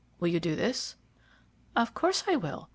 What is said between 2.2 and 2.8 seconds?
I will.